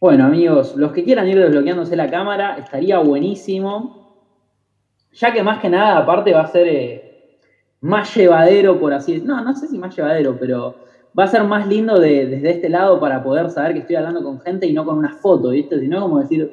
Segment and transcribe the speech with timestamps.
[0.00, 3.92] Bueno, amigos, los que quieran ir desbloqueándose la cámara, estaría buenísimo.
[5.12, 7.04] Ya que más que nada, aparte va a ser eh,
[7.80, 9.36] más llevadero, por así decirlo.
[9.36, 10.78] No, no sé si más llevadero, pero
[11.18, 14.38] va a ser más lindo desde este lado para poder saber que estoy hablando con
[14.40, 15.78] gente y no con una foto, ¿viste?
[15.80, 16.52] Sino como decir,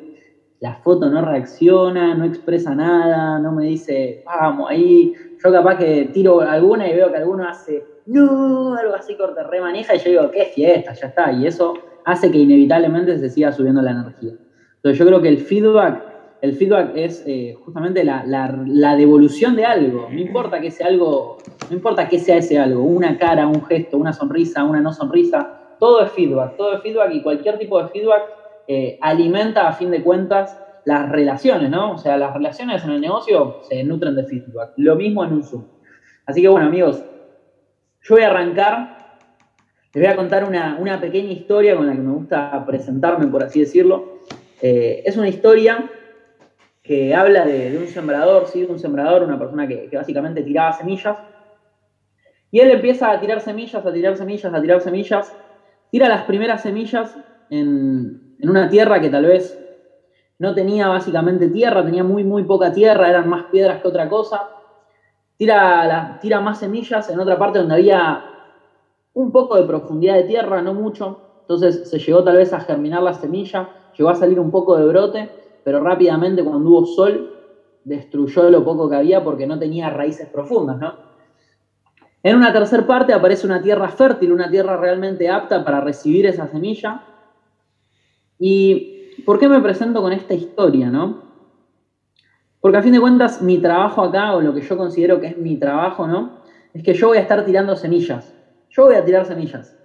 [0.60, 5.14] la foto no reacciona, no expresa nada, no me dice, vamos, ahí.
[5.44, 9.96] Yo capaz que tiro alguna y veo que alguno hace, no, algo así corte remaneja
[9.96, 11.32] y yo digo, qué fiesta, ya está.
[11.34, 11.74] Y eso
[12.06, 14.34] hace que inevitablemente se siga subiendo la energía.
[14.78, 16.04] Entonces yo creo que el feedback,
[16.42, 20.08] el feedback es eh, justamente la, la, devolución de algo.
[20.10, 21.38] No importa que sea algo,
[21.70, 25.76] no importa que sea ese algo, una cara, un gesto, una sonrisa, una no sonrisa,
[25.78, 28.24] todo es feedback, todo es feedback y cualquier tipo de feedback
[28.70, 31.92] eh, alimenta a fin de cuentas las relaciones, ¿no?
[31.92, 34.72] O sea, las relaciones en el negocio se nutren de feedback.
[34.78, 35.66] Lo mismo en un Zoom.
[36.26, 37.04] Así que bueno, amigos,
[38.08, 38.98] yo voy a arrancar.
[39.94, 43.60] Les voy a contar una, pequeña historia con la que me gusta presentarme, por así
[43.60, 44.20] decirlo.
[44.62, 45.90] Eh, es una historia
[46.84, 48.64] que habla de, un sembrador, ¿sí?
[48.64, 51.18] Un sembrador, una persona que, que básicamente tiraba semillas.
[52.50, 55.36] Y él empieza a tirar semillas, a tirar semillas, a tirar semillas.
[55.92, 57.18] Tira las primeras semillas
[57.50, 59.60] en, en una tierra que tal vez
[60.40, 64.48] no tenía básicamente tierra, tenía muy, muy poca tierra, eran más piedras que otra cosa.
[65.40, 68.26] Tira, tira más semillas en otra parte donde había
[69.14, 71.24] un poco de profundidad de tierra, no mucho.
[71.42, 74.86] Entonces se llegó tal vez a germinar la semilla, llegó a salir un poco de
[74.88, 77.32] brote, pero rápidamente cuando hubo sol
[77.84, 80.98] destruyó lo poco que había porque no tenía raíces profundas, ¿no?
[82.22, 86.48] En una tercera parte aparece una tierra fértil, una tierra realmente apta para recibir esa
[86.48, 87.02] semilla.
[88.40, 91.27] ¿Y por qué me presento con esta historia, no?
[92.60, 95.38] Porque a fin de cuentas, mi trabajo acá, o lo que yo considero que es
[95.38, 96.40] mi trabajo, ¿no?
[96.74, 98.34] Es que yo voy a estar tirando semillas.
[98.70, 99.78] Yo voy a tirar semillas.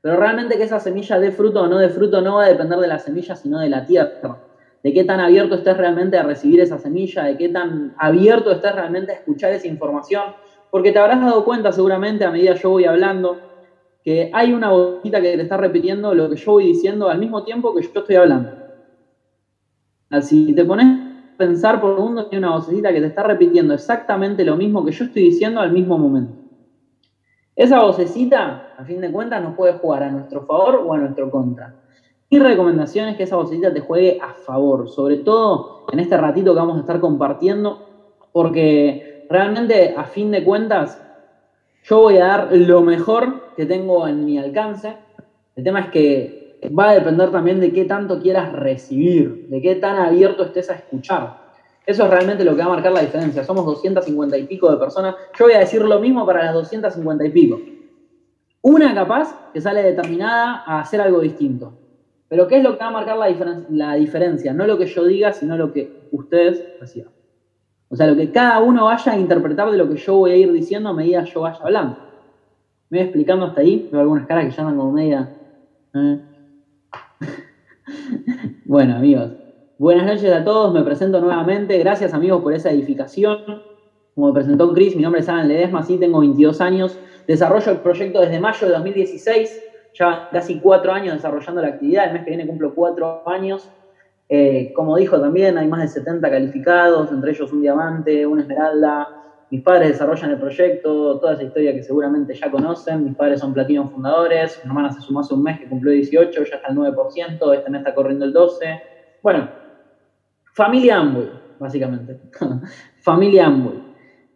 [0.00, 2.78] Pero realmente que esa semilla dé fruto o no dé fruto no va a depender
[2.78, 4.38] de la semilla, sino de la tierra.
[4.82, 8.74] De qué tan abierto estés realmente a recibir esa semilla, de qué tan abierto estés
[8.74, 10.24] realmente a escuchar esa información.
[10.70, 13.38] Porque te habrás dado cuenta seguramente a medida yo voy hablando,
[14.02, 17.42] que hay una vocita que te está repitiendo lo que yo voy diciendo al mismo
[17.42, 18.50] tiempo que yo estoy hablando.
[20.10, 24.44] Así te pones pensar por un segundo, hay una vocecita que te está repitiendo exactamente
[24.44, 26.34] lo mismo que yo estoy diciendo al mismo momento.
[27.56, 31.30] Esa vocecita, a fin de cuentas, nos puede jugar a nuestro favor o a nuestro
[31.30, 31.74] contra.
[32.30, 36.52] Mi recomendación es que esa vocecita te juegue a favor, sobre todo en este ratito
[36.52, 37.86] que vamos a estar compartiendo,
[38.32, 41.00] porque realmente, a fin de cuentas,
[41.84, 44.96] yo voy a dar lo mejor que tengo en mi alcance.
[45.54, 49.76] El tema es que va a depender también de qué tanto quieras recibir, de qué
[49.76, 51.44] tan abierto estés a escuchar.
[51.86, 53.44] Eso es realmente lo que va a marcar la diferencia.
[53.44, 55.14] Somos 250 y pico de personas.
[55.38, 57.60] Yo voy a decir lo mismo para las 250 y pico.
[58.62, 61.74] Una capaz que sale determinada a hacer algo distinto.
[62.28, 63.18] Pero ¿qué es lo que va a marcar
[63.68, 64.54] la, diferencia?
[64.54, 67.12] No lo que yo diga, sino lo que ustedes reciban.
[67.90, 70.36] O sea, lo que cada uno vaya a interpretar de lo que yo voy a
[70.36, 71.98] ir diciendo a medida que yo vaya hablando.
[72.88, 73.88] ¿Me voy explicando hasta ahí?
[73.92, 75.28] Veo algunas caras que andan como media.
[75.94, 76.18] ¿eh?
[78.64, 79.32] bueno, amigos.
[79.78, 81.78] Buenas noches a todos, me presento nuevamente.
[81.78, 83.62] Gracias, amigos, por esa edificación.
[84.14, 86.98] Como presentó Chris, mi nombre es Alan Ledesma, sí, tengo 22 años.
[87.26, 89.62] Desarrollo el proyecto desde mayo de 2016.
[89.98, 92.06] Ya casi cuatro años desarrollando la actividad.
[92.06, 93.68] El mes que viene cumplo cuatro años.
[94.28, 99.23] Eh, como dijo también, hay más de 70 calificados, entre ellos un diamante, una esmeralda.
[99.54, 103.04] Mis padres desarrollan el proyecto, toda esa historia que seguramente ya conocen.
[103.04, 106.42] Mis padres son platinos fundadores, mi hermana se sumó hace un mes que cumplió 18,
[106.42, 108.80] ya está al 9%, este mes está corriendo el 12%.
[109.22, 109.48] Bueno,
[110.54, 111.28] familia Amway,
[111.60, 112.18] básicamente.
[113.00, 113.80] familia Amway.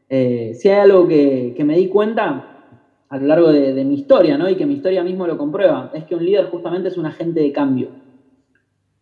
[0.08, 2.68] Eh, si hay algo que, me di cuenta
[3.08, 4.48] a lo largo de, de mi historia, ¿no?
[4.48, 7.40] y que mi historia mismo lo comprueba, es que un líder justamente es un agente
[7.40, 7.88] de cambio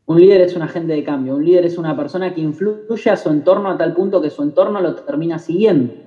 [0.07, 3.17] un líder es un agente de cambio, un líder es una persona que influye a
[3.17, 6.06] su entorno a tal punto que su entorno lo termina siguiendo.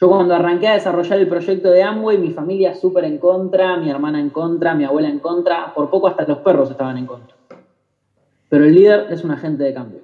[0.00, 3.90] Yo cuando arranqué a desarrollar el proyecto de Amway, mi familia súper en contra, mi
[3.90, 7.34] hermana en contra, mi abuela en contra, por poco hasta los perros estaban en contra.
[8.48, 10.00] Pero el líder es un agente de cambio.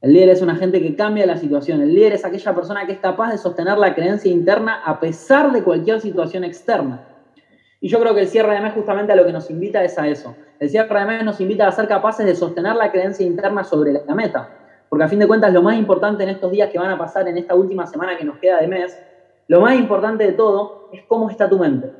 [0.00, 1.82] El líder es un agente que cambia la situación.
[1.82, 5.50] El líder es aquella persona que es capaz de sostener la creencia interna a pesar
[5.50, 7.04] de cualquier situación externa.
[7.80, 9.98] Y yo creo que el cierre de mes justamente a lo que nos invita es
[9.98, 13.26] a eso, el cierre de mes nos invita a ser capaces de sostener la creencia
[13.26, 14.57] interna sobre la meta.
[14.88, 17.28] Porque a fin de cuentas lo más importante en estos días que van a pasar
[17.28, 18.98] en esta última semana que nos queda de mes,
[19.48, 21.92] lo más importante de todo es cómo está tu mente.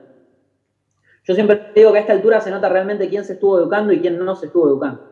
[1.24, 4.00] Yo siempre digo que a esta altura se nota realmente quién se estuvo educando y
[4.00, 5.02] quién no se estuvo educando.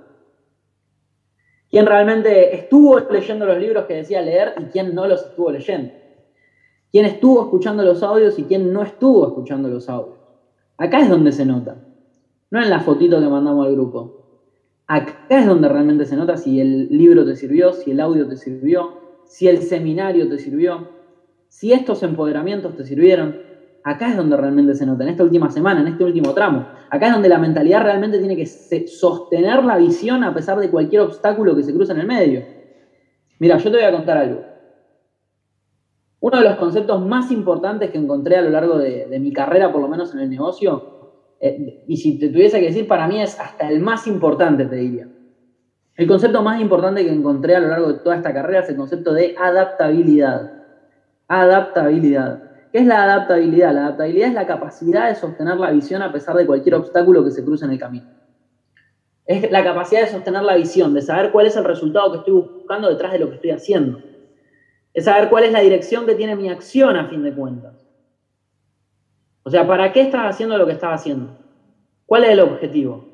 [1.69, 5.93] Quién realmente estuvo leyendo los libros que decía leer y quién no los estuvo leyendo.
[6.91, 10.17] Quién estuvo escuchando los audios y quién no estuvo escuchando los audios.
[10.79, 11.77] Acá es donde se nota.
[12.51, 14.16] no en la fotito que mandamos al grupo.
[14.89, 18.37] Acá es donde realmente se nota si el libro te sirvió, si el audio te
[18.37, 20.89] sirvió, si el seminario te sirvió,
[21.49, 23.37] si estos empoderamientos te sirvieron.
[23.83, 26.67] Acá es donde realmente se nota, en esta última semana, en este último tramo.
[26.91, 31.03] Acá es donde la mentalidad realmente tiene que sostener la visión a pesar de cualquier
[31.03, 32.43] obstáculo que se cruce en el medio.
[33.39, 34.43] Mira, yo te voy a contar algo.
[36.21, 39.81] Uno de los conceptos más importantes que encontré a lo largo de, mi carrera, por
[39.81, 40.96] lo menos en el negocio,
[41.41, 44.77] eh, y si te tuviese que decir, para mí es hasta el más importante, te
[44.77, 45.09] diría.
[45.97, 48.77] El concepto más importante que encontré a lo largo de toda esta carrera es el
[48.77, 50.53] concepto de adaptabilidad.
[51.29, 52.43] Adaptabilidad.
[52.71, 53.73] ¿Qué es la adaptabilidad?
[53.73, 57.31] La adaptabilidad es la capacidad de sostener la visión a pesar de cualquier obstáculo que
[57.31, 58.07] se cruce en el camino.
[59.25, 62.35] Es la capacidad de sostener la visión, de saber cuál es el resultado que estoy
[62.35, 63.99] buscando detrás de lo que estoy haciendo.
[64.93, 67.86] Es saber cuál es la dirección que tiene mi acción a fin de cuentas.
[69.47, 71.39] O sea, ¿para qué estás haciendo lo que estás haciendo?
[72.05, 73.05] ¿Cuál es el objetivo?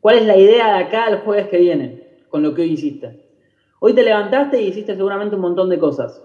[0.00, 3.30] ¿Cuál es la idea de acá el jueves que viene con lo que hoy hiciste?
[3.78, 6.20] Hoy te levantaste y hiciste seguramente un montón de cosas.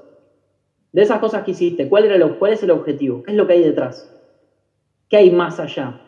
[0.91, 3.21] De esas cosas que hiciste, ¿cuál, era ¿cuál es el objetivo?
[3.21, 4.11] ¿Qué es lo que hay detrás?
[5.07, 6.01] ¿Qué hay más allá?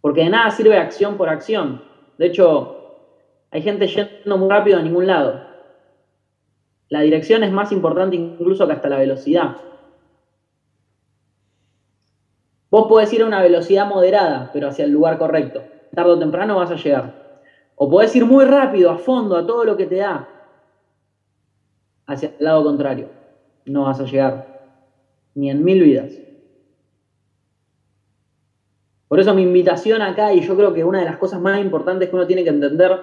[0.00, 1.82] Porque de nada sirve acción por acción.
[2.16, 3.04] De hecho,
[3.50, 5.42] hay gente yendo muy rápido a ningún lado.
[6.88, 9.58] La dirección es más importante incluso que hasta la velocidad.
[12.70, 15.62] Vos podés ir a una velocidad moderada, pero hacia el lugar correcto.
[15.94, 17.40] Tarde o temprano vas a llegar.
[17.76, 20.28] O podés ir muy rápido, a fondo, a todo lo que te da,
[22.06, 23.08] hacia el lado contrario.
[23.64, 24.58] No vas a llegar.
[25.34, 26.12] Ni en mil vidas.
[29.06, 32.10] Por eso mi invitación acá, y yo creo que una de las cosas más importantes
[32.10, 33.00] que uno tiene que entender,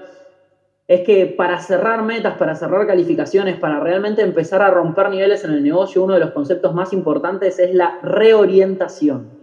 [0.87, 5.51] es que para cerrar metas, para cerrar calificaciones, para realmente empezar a romper niveles en
[5.53, 9.34] el negocio, uno de los conceptos más importantes es la reorientación.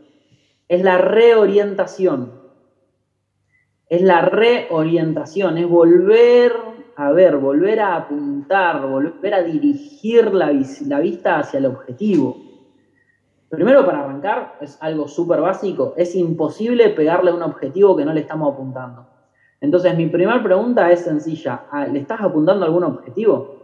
[0.72, 2.32] Es la reorientación.
[3.90, 6.54] Es la reorientación, es volver
[6.96, 12.38] a ver, volver a apuntar, volver a dirigir la, vista hacia el objetivo.
[13.50, 18.14] Primero, para arrancar, es algo súper básico, es imposible pegarle a un objetivo que no
[18.14, 19.06] le estamos apuntando.
[19.60, 21.64] Entonces, mi primera pregunta es sencilla.
[21.70, 23.58] Ah, ¿Le estás apuntando a algún objetivo?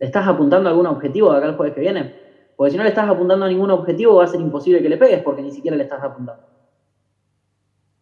[0.00, 2.23] ¿Le estás apuntando a algún objetivo de acá el jueves que viene?
[2.56, 4.96] Porque si no le estás apuntando a ningún objetivo, va a ser imposible que le
[4.96, 6.42] pegues porque ni siquiera le estás apuntando.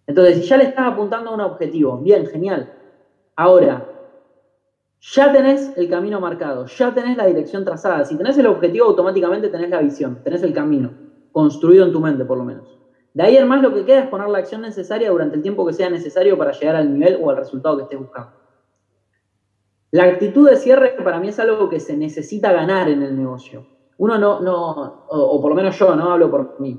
[0.06, 2.72] Entonces, si ya le estás apuntando a un objetivo, bien, genial.
[3.36, 3.86] Ahora,
[5.00, 8.04] ya tenés el camino marcado, ya tenés la dirección trazada.
[8.04, 10.92] Si tenés el objetivo, automáticamente tenés la visión, tenés el camino,
[11.32, 12.78] construido en tu mente por lo menos.
[13.14, 15.66] De ahí en más lo que queda es poner la acción necesaria durante el tiempo
[15.66, 18.32] que sea necesario para llegar al nivel o al resultado que estés buscando.
[19.90, 23.66] La actitud de cierre para mí es algo que se necesita ganar en el negocio.
[24.04, 24.56] Uno no, no
[25.06, 26.72] o, por lo menos yo, no hablo por mí.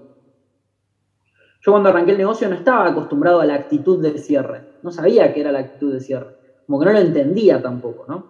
[1.62, 4.66] Yo cuando arranqué el negocio no estaba acostumbrado a la actitud de cierre.
[4.82, 6.36] No sabía qué era la actitud de cierre.
[6.66, 8.16] Como que no lo entendía tampoco, ¿no?
[8.18, 8.28] O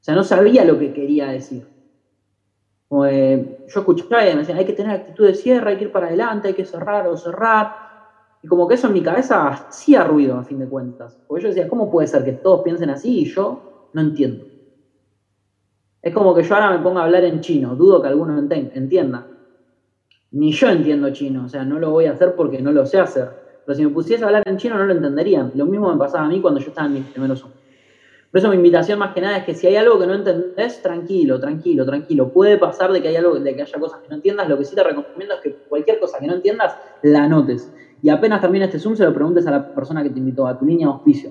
[0.00, 1.68] sea, no sabía lo que quería decir.
[3.08, 5.90] Eh, yo escuchaba y me decían, hay que tener actitud de cierre, hay que ir
[5.90, 7.72] para adelante, hay que cerrar o cerrar.
[8.42, 11.18] Y como que eso en mi cabeza hacía ruido, a fin de cuentas.
[11.26, 14.48] Porque yo decía, ¿cómo puede ser que todos piensen así y yo no entiendo?
[16.04, 19.26] Es como que yo ahora me ponga a hablar en chino, dudo que alguno entienda.
[20.32, 23.00] Ni yo entiendo chino, o sea, no lo voy a hacer porque no lo sé
[23.00, 23.30] hacer.
[23.64, 25.52] Pero si me pusiese a hablar en chino no lo entenderían.
[25.54, 27.56] Lo mismo me pasaba a mí cuando yo estaba en mis primeros años.
[28.30, 30.82] Por eso mi invitación más que nada es que si hay algo que no entendés,
[30.82, 32.28] tranquilo, tranquilo, tranquilo.
[32.28, 34.46] Puede pasar de que, hay algo, de que haya cosas que no entiendas.
[34.46, 37.72] Lo que sí te recomiendo es que cualquier cosa que no entiendas, la anotes.
[38.02, 40.58] Y apenas termine este Zoom, se lo preguntes a la persona que te invitó, a
[40.58, 41.30] tu niña de auspicio.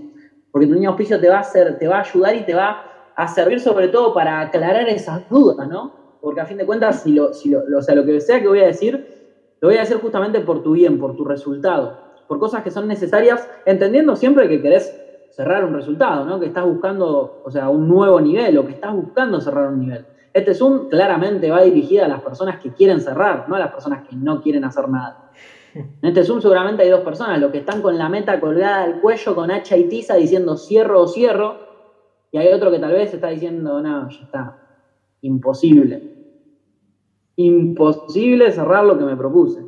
[0.51, 2.55] Porque tu niña de auspicio te va a hacer, te va a ayudar y te
[2.55, 5.91] va a servir sobre todo para aclarar esas dudas, ¿no?
[6.21, 8.47] Porque a fin de cuentas, si lo, si lo, o sea, lo que sea que
[8.47, 12.39] voy a decir, lo voy a decir justamente por tu bien, por tu resultado, por
[12.39, 14.99] cosas que son necesarias, entendiendo siempre que querés
[15.31, 16.39] cerrar un resultado, ¿no?
[16.39, 20.05] Que estás buscando, o sea, un nuevo nivel o que estás buscando cerrar un nivel.
[20.33, 24.07] Este Zoom claramente va dirigido a las personas que quieren cerrar, no a las personas
[24.07, 25.31] que no quieren hacer nada.
[25.75, 29.01] En este Zoom seguramente hay dos personas, los que están con la meta colgada al
[29.01, 31.72] cuello con hacha y tiza diciendo cierro o cierro,
[32.33, 34.57] y hay otro que tal vez está diciendo, no, ya está,
[35.21, 36.01] imposible.
[37.35, 39.63] Imposible cerrar lo que me propuse.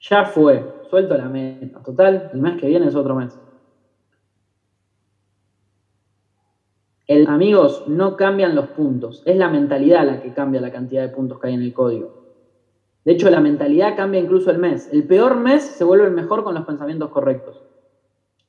[0.00, 1.82] Ya fue, suelto la meta.
[1.82, 3.40] Total, el mes que viene es otro mes.
[7.06, 9.22] El, amigos, no cambian los puntos.
[9.24, 12.12] Es la mentalidad la que cambia la cantidad de puntos que hay en el código.
[13.06, 14.90] De hecho, la mentalidad cambia incluso el mes.
[14.92, 17.64] El peor mes se vuelve el mejor con los pensamientos correctos.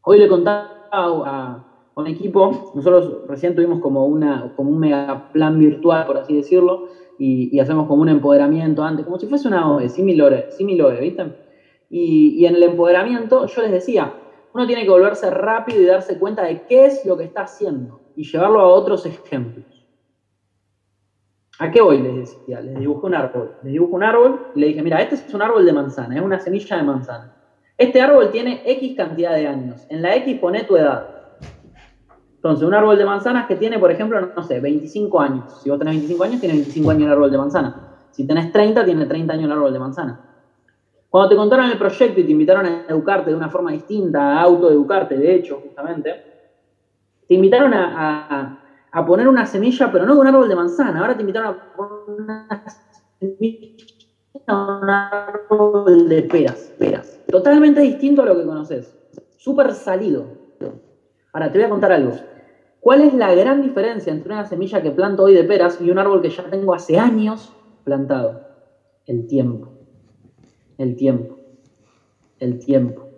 [0.01, 5.59] Hoy le contaba a, un equipo, nosotros recién tuvimos como, una, como un mega plan
[5.59, 9.89] virtual, por así decirlo, y, hacemos como un empoderamiento antes, como si fuese una OE,
[9.89, 11.25] similar, similar ¿viste?
[11.89, 14.13] Y, y en el empoderamiento yo les decía,
[14.53, 17.99] uno tiene que volverse rápido y darse cuenta de qué es lo que está haciendo
[18.15, 19.65] y llevarlo a otros ejemplos.
[21.59, 22.01] ¿A qué voy?
[22.01, 23.55] Les decía, les dibujo un árbol.
[23.63, 26.21] Les dibujo un árbol y le dije, mira, este es un árbol de manzana, es
[26.21, 27.35] una semilla de manzana.
[27.77, 29.85] Este árbol tiene X cantidad de años.
[29.89, 31.18] En la X pone tu edad.
[32.39, 35.61] Entonces, un árbol de manzanas que tiene, por ejemplo, no sé, 25 años.
[35.61, 37.75] Si vos tenés 25 años, tiene 25 años el árbol de manzana.
[38.11, 40.19] Si tenés 30, tiene 30 años el árbol de manzana.
[41.09, 44.41] Cuando te contaron el proyecto y te invitaron a educarte de una forma distinta, a
[44.43, 46.15] autoeducarte, de hecho, justamente,
[47.27, 48.57] te invitaron a,
[49.05, 51.01] poner una semilla, pero no de un árbol de manzana.
[51.01, 52.63] Ahora te invitaron a poner una
[53.19, 53.75] semilla
[54.47, 57.19] un árbol de peras, peras.
[57.27, 58.95] Totalmente distinto a lo que conoces.
[59.37, 60.38] Súper salido.
[61.33, 62.13] Ahora, te voy a contar algo.
[62.79, 65.99] ¿Cuál es la gran diferencia entre una semilla que planto hoy de peras y un
[65.99, 68.41] árbol que ya tengo hace años plantado?
[69.05, 69.69] El tiempo.
[70.77, 71.37] El tiempo.
[72.39, 73.09] El tiempo.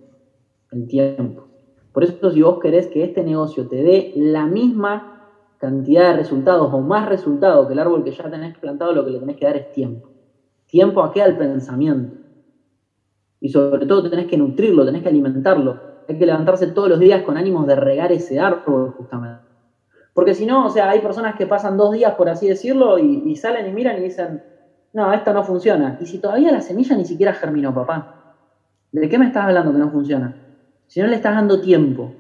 [0.72, 1.48] El tiempo.
[1.94, 6.74] Por eso si vos querés que este negocio te dé la misma cantidad de resultados
[6.74, 9.46] o más resultados que el árbol que ya tenés plantado, lo que le tenés que
[9.46, 10.10] dar es tiempo.
[10.66, 11.22] Tiempo a qué?
[11.22, 12.16] Al pensamiento.
[13.40, 15.91] Y sobre todo tenés que nutrirlo, tenés que alimentarlo.
[16.08, 19.52] Hay que levantarse todos los días con ánimos de regar ese árbol, justamente.
[20.14, 23.36] Porque si no, o sea, hay personas que pasan dos días, por así decirlo, y,
[23.36, 24.44] salen y miran y dicen,
[24.94, 25.98] no, esto no funciona.
[26.02, 28.36] Y si todavía la semilla ni siquiera germinó, papá,
[28.92, 30.36] ¿de qué me estás hablando que no funciona?
[30.88, 32.12] Si no le estás dando tiempo.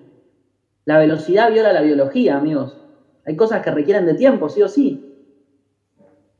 [0.85, 2.77] La velocidad viola la biología, amigos.
[3.25, 5.11] Hay cosas que requieren de tiempo, sí o sí.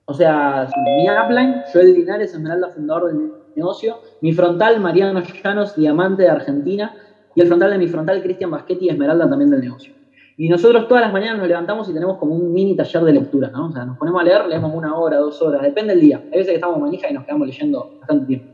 [0.05, 0.67] O sea,
[0.97, 3.99] mi upline, Joel Linares, Esmeralda, fundador del negocio.
[4.21, 6.95] Mi frontal, Mariano Llanos, diamante de Argentina.
[7.35, 9.93] Y el frontal de mi frontal, Cristian Baschetti y Esmeralda también del negocio.
[10.37, 13.49] Y nosotros todas las mañanas nos levantamos y tenemos como un mini taller de lectura,
[13.49, 13.67] ¿no?
[13.67, 16.17] O sea, nos ponemos a leer, leemos una hora, dos horas, depende del día.
[16.31, 18.47] Hay veces que estamos manija y nos quedamos leyendo bastante tiempo.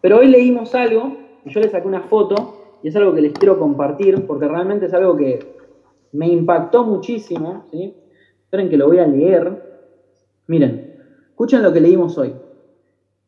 [0.00, 3.32] Pero hoy leímos algo, y yo le saqué una foto, y es algo que les
[3.32, 5.40] quiero compartir, porque realmente es algo que
[6.12, 7.94] me impactó muchísimo, ¿sí?
[8.44, 9.82] Esperen que lo voy a leer.
[10.46, 10.94] Miren,
[11.30, 12.34] escuchen lo que leímos hoy.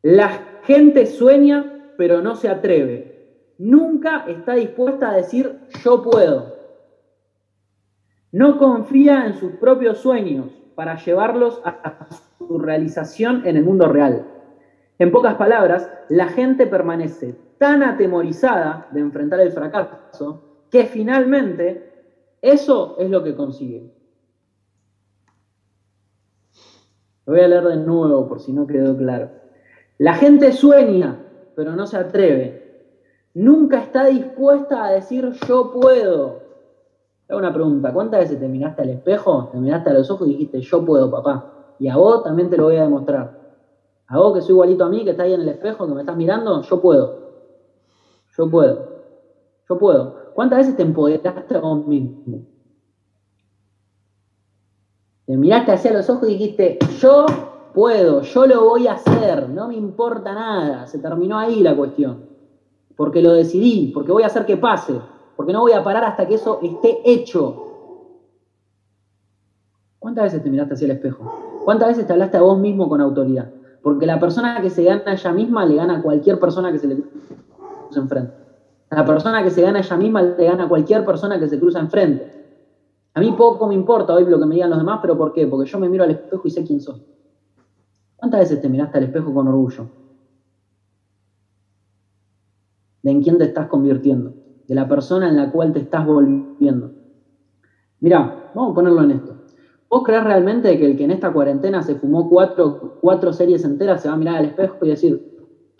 [0.01, 0.29] La
[0.63, 3.08] gente sueña, pero no se atreve
[3.59, 6.57] nunca está dispuesta a decir yo puedo.
[8.31, 14.25] No confía en sus propios sueños para llevarlos a su realización en el mundo real.
[14.97, 21.91] En pocas palabras, la gente permanece tan atemorizada de enfrentar el fracaso que finalmente
[22.41, 23.91] eso es lo que consigue.
[27.25, 29.29] Lo voy a leer de nuevo por si no quedó claro.
[29.97, 31.19] La gente sueña,
[31.55, 32.68] pero no se atreve
[33.33, 36.39] nunca está dispuesta a decir yo puedo.
[37.27, 40.27] Te hago una pregunta, ¿cuántas veces te miraste al espejo, te miraste a los ojos
[40.27, 41.53] y dijiste yo puedo, papá?
[41.79, 43.39] Y a vos también te lo voy a demostrar.
[44.07, 46.01] A vos que soy igualito a mí, que estás ahí en el espejo, que me
[46.01, 47.19] estás mirando, yo puedo.
[48.35, 48.89] Yo puedo.
[49.69, 50.15] Yo puedo.
[50.33, 52.41] ¿Cuántas veces te empoderaste a vos mismo?
[55.25, 57.27] Te miraste hacia los ojos y dijiste, yo
[57.75, 60.87] puedo, yo lo voy a hacer, no me importa nada.
[60.87, 62.28] Se terminó ahí la cuestión
[62.99, 64.93] porque lo decidí, porque voy a hacer que pase,
[65.37, 67.63] porque no voy a parar hasta que eso esté hecho.
[69.97, 71.61] ¿Cuántas veces te miraste hacia el espejo?
[71.63, 73.49] ¿Cuántas veces te hablaste a vos mismo con autoridad?
[73.81, 76.87] Porque la persona que se gana ella misma le gana a cualquier persona que se
[76.87, 78.33] le cruza enfrente.
[78.89, 81.79] La persona que se gana ella misma le gana a cualquier persona que se cruza
[81.79, 82.29] enfrente.
[83.13, 85.47] A mí poco me importa hoy lo que me digan los demás, pero ¿por qué?
[85.47, 87.01] Porque yo me miro al espejo y sé quién soy.
[88.17, 89.87] ¿Cuántas veces te miraste al espejo con orgullo?
[93.01, 94.33] De en quién te estás convirtiendo,
[94.67, 96.91] de la persona en la cual te estás volviendo.
[97.99, 99.35] Mira, vamos a ponerlo en esto.
[99.89, 104.01] ¿Vos crees realmente que el que en esta cuarentena se fumó cuatro, cuatro series enteras
[104.01, 105.29] se va a mirar al espejo y decir,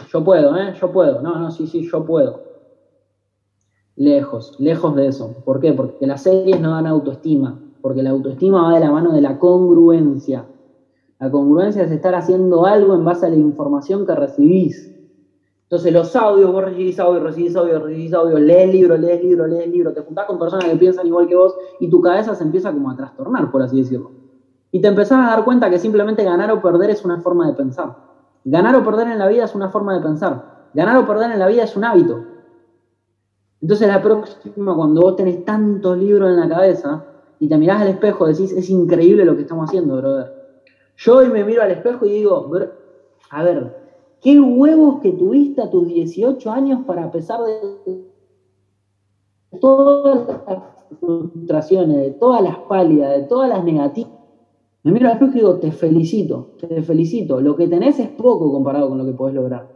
[0.08, 0.74] yo puedo, ¿eh?
[0.80, 1.22] Yo puedo.
[1.22, 2.42] No, no, sí, sí, yo puedo.
[3.96, 5.44] Lejos, lejos de eso.
[5.46, 5.74] ¿Por qué?
[5.74, 7.60] Porque las series no dan autoestima.
[7.82, 10.46] Porque la autoestima va de la mano de la congruencia.
[11.20, 14.99] La congruencia es estar haciendo algo en base a la información que recibís.
[15.70, 19.70] Entonces los audios, vos recibís audio, recibís audio, recibís audio, lees libro, lees libro, lees
[19.70, 22.72] libro, te juntás con personas que piensan igual que vos y tu cabeza se empieza
[22.74, 24.10] como a trastornar, por así decirlo.
[24.72, 27.54] Y te empezás a dar cuenta que simplemente ganar o perder es una forma de
[27.54, 27.96] pensar.
[28.46, 30.70] Ganar o perder en la vida es una forma de pensar.
[30.74, 32.20] Ganar o perder en la vida es un hábito.
[33.62, 37.04] Entonces la próxima, cuando vos tenés tantos libros en la cabeza
[37.40, 40.34] y te mirás al espejo, decís, es increíble lo que estamos haciendo, brother.
[40.98, 42.52] Yo hoy me miro al espejo y digo,
[43.30, 43.79] a ver,
[44.22, 48.10] ¿Qué huevos que tuviste a tus 18 años para, a pesar de
[49.60, 50.64] todas las
[51.00, 54.10] frustraciones, de todas las pálidas, de todas las negativas,
[54.84, 57.42] me miro al espejo y digo, te felicito, te felicito.
[57.42, 59.70] Lo que tenés es poco comparado con lo que podés lograr.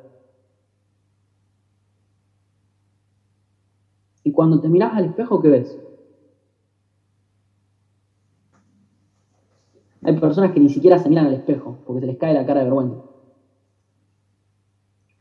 [4.26, 5.80] Y cuando te mirás al espejo, ¿qué ves?
[10.04, 12.60] Hay personas que ni siquiera se miran al espejo porque se les cae la cara
[12.60, 13.03] de vergüenza.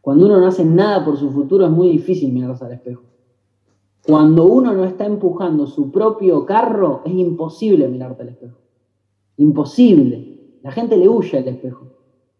[0.02, 3.04] Cuando uno no hace nada por su futuro es muy difícil mirarse al espejo.
[4.04, 8.58] Cuando uno no está empujando su propio carro, es imposible mirarte al espejo.
[9.36, 10.58] Imposible.
[10.62, 11.86] La gente le huye al espejo.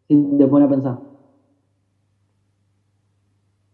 [0.08, 0.98] Si te pone a pensar.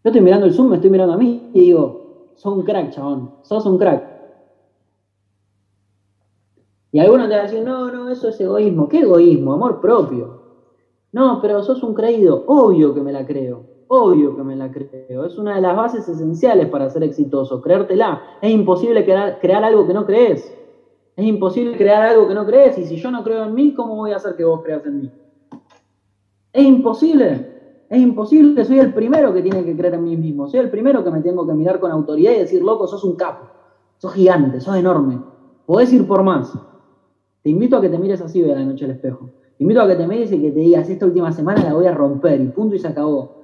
[0.03, 2.91] Yo estoy mirando el Zoom, me estoy mirando a mí y digo, sos un crack,
[2.91, 3.31] chabón.
[3.41, 4.07] Sos un crack.
[6.91, 8.87] Y algunos te van a decir, no, no, eso es egoísmo.
[8.87, 9.53] ¿Qué egoísmo?
[9.53, 10.43] Amor propio.
[11.11, 12.43] No, pero sos un creído.
[12.45, 13.78] Obvio que me la creo.
[13.91, 15.25] Obvio que me la creo.
[15.25, 18.21] Es una de las bases esenciales para ser exitoso, creértela.
[18.39, 20.55] Es imposible crear, algo que no crees.
[21.15, 22.77] Es imposible crear algo que no crees.
[22.77, 25.01] Y si yo no creo en mí, ¿cómo voy a hacer que vos creas en
[25.01, 25.11] mí?
[26.53, 27.85] Es imposible.
[27.89, 28.63] Es imposible.
[28.63, 30.47] Soy el primero que tiene que creer en mí mismo.
[30.47, 33.15] Soy el primero que me tengo que mirar con autoridad y decir, loco, sos un
[33.15, 33.47] capo.
[33.97, 35.19] Sos gigante, sos enorme.
[35.65, 36.53] Podés ir por más.
[37.41, 39.31] Te invito a que te mires así de la noche al espejo.
[39.57, 41.87] Te invito a que te mires y que te digas, esta última semana la voy
[41.87, 43.38] a romper y punto y se acabó.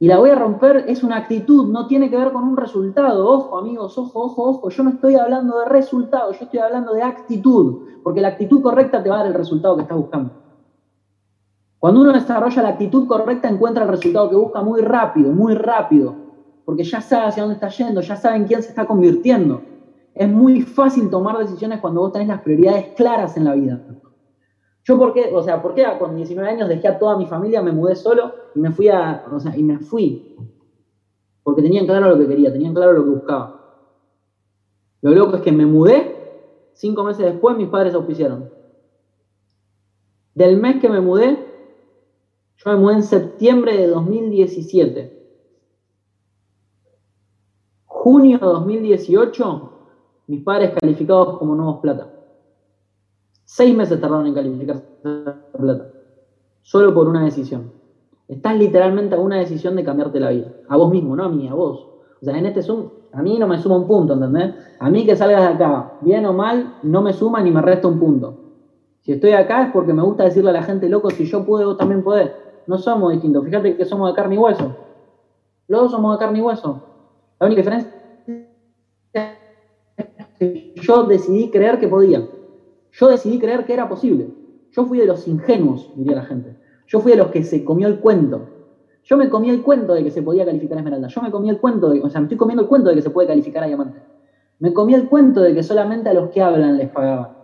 [0.00, 3.28] Y la voy a romper es una actitud, no tiene que ver con un resultado.
[3.28, 4.68] Ojo, amigos, ojo, ojo, ojo.
[4.70, 9.02] Yo no estoy hablando de resultado, yo estoy hablando de actitud, porque la actitud correcta
[9.02, 10.30] te va a dar el resultado que estás buscando.
[11.80, 16.14] Cuando uno desarrolla la actitud correcta, encuentra el resultado que busca muy rápido, muy rápido,
[16.64, 19.62] porque ya sabe hacia dónde está yendo, ya sabe en quién se está convirtiendo.
[20.14, 23.80] Es muy fácil tomar decisiones cuando vos tenés las prioridades claras en la vida.
[24.88, 25.30] Yo, ¿por qué?
[25.34, 28.32] O sea, ¿por qué con 19 años dejé a toda mi familia, me mudé solo
[28.54, 30.34] y me fui a, o sea, y me fui?
[31.42, 33.84] Porque tenían claro lo que quería, tenían claro lo que buscaba.
[35.02, 38.48] Lo loco es que me mudé, cinco meses después mis padres auspiciaron.
[40.34, 41.36] Del mes que me mudé,
[42.56, 45.28] yo me mudé en septiembre de 2017.
[47.84, 49.72] Junio de 2018,
[50.28, 52.17] mis padres calificados como nuevos plata.
[53.50, 54.82] Seis meses tardaron en calificar
[55.56, 55.90] plata.
[56.60, 57.72] Solo por una decisión.
[58.28, 60.52] Estás literalmente a una decisión de cambiarte la vida.
[60.68, 61.88] A vos mismo, no a mí, a vos.
[62.20, 64.54] O sea, en este Zoom, a mí no me suma un punto, ¿entendés?
[64.78, 67.88] A mí que salgas de acá, bien o mal, no me suma ni me resta
[67.88, 68.36] un punto.
[69.00, 71.68] Si estoy acá es porque me gusta decirle a la gente, loco, si yo puedo,
[71.68, 72.30] vos también podés.
[72.66, 73.46] No somos distintos.
[73.46, 74.76] Fíjate que somos de carne y hueso.
[75.68, 76.82] Los dos somos de carne y hueso.
[77.40, 77.90] La única diferencia
[79.14, 82.28] es que yo decidí creer que podía.
[82.98, 84.28] Yo decidí creer que era posible.
[84.72, 86.56] Yo fui de los ingenuos, diría la gente.
[86.88, 88.48] Yo fui de los que se comió el cuento.
[89.04, 91.06] Yo me comí el cuento de que se podía calificar a Esmeralda.
[91.06, 93.02] Yo me comí el cuento de, o sea, me estoy comiendo el cuento de que
[93.02, 94.00] se puede calificar a Diamante.
[94.58, 97.36] Me comí el cuento de que solamente a los que hablan les pagaban.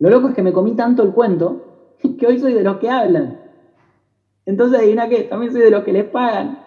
[0.00, 2.90] Lo loco es que me comí tanto el cuento que hoy soy de los que
[2.90, 3.40] hablan.
[4.44, 6.65] Entonces, adivina qué, también soy de los que les pagan.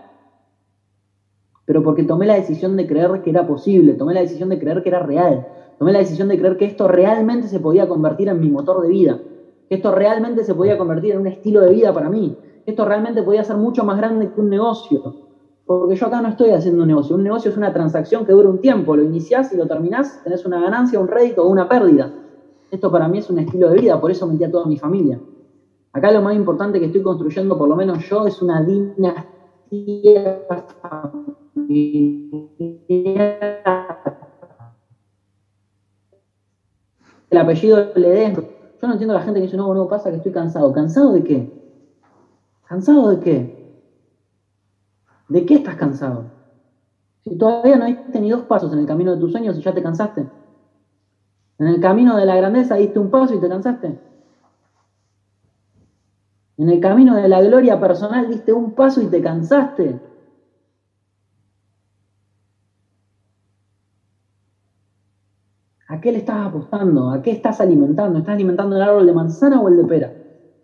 [1.69, 4.81] Pero porque tomé la decisión de creer que era posible, tomé la decisión de creer
[4.81, 5.45] que era real,
[5.77, 8.87] tomé la decisión de creer que esto realmente se podía convertir en mi motor de
[8.87, 9.19] vida,
[9.69, 12.85] que esto realmente se podía convertir en un estilo de vida para mí, que esto
[12.85, 15.13] realmente podía ser mucho más grande que un negocio.
[15.67, 17.15] Porque yo acá no estoy haciendo un negocio.
[17.15, 18.95] Un negocio es una transacción que dura un tiempo.
[18.95, 22.11] Lo iniciás y lo terminás, tenés una ganancia, un rédito o una pérdida.
[22.71, 25.19] Esto para mí es un estilo de vida, por eso metí a toda mi familia.
[25.93, 30.39] Acá lo más importante que estoy construyendo, por lo menos yo, es una dinastía
[31.69, 33.61] el
[37.37, 38.33] apellido le den.
[38.33, 40.73] Yo no entiendo a la gente que dice, no, no, pasa que estoy cansado.
[40.73, 41.47] ¿Cansado de qué?
[42.67, 43.59] ¿Cansado de qué?
[45.27, 46.23] ¿De qué estás cansado?
[47.23, 49.73] Si todavía no diste ni dos pasos en el camino de tus sueños y ya
[49.73, 50.25] te cansaste.
[51.59, 53.95] En el camino de la grandeza diste un paso y te cansaste.
[56.57, 60.08] En el camino de la gloria personal diste un paso y te cansaste.
[65.99, 67.09] ¿A qué le estás apostando?
[67.09, 68.19] ¿A qué estás alimentando?
[68.19, 70.13] ¿Estás alimentando el árbol de manzana o el de pera?